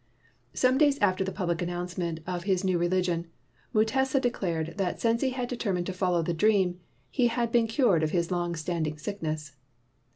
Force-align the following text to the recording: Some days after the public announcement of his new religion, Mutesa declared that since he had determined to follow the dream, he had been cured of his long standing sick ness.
Some 0.55 0.79
days 0.79 0.97
after 0.97 1.23
the 1.23 1.31
public 1.31 1.61
announcement 1.61 2.21
of 2.25 2.45
his 2.45 2.63
new 2.63 2.79
religion, 2.79 3.27
Mutesa 3.71 4.19
declared 4.19 4.73
that 4.79 4.99
since 4.99 5.21
he 5.21 5.29
had 5.29 5.47
determined 5.47 5.85
to 5.85 5.93
follow 5.93 6.23
the 6.23 6.33
dream, 6.33 6.79
he 7.11 7.27
had 7.27 7.51
been 7.51 7.67
cured 7.67 8.01
of 8.01 8.09
his 8.09 8.31
long 8.31 8.55
standing 8.55 8.97
sick 8.97 9.21
ness. 9.21 9.51